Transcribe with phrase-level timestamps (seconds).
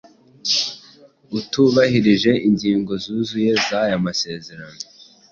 [1.39, 4.79] utubahirije ingingo zuzuye zaya masezerano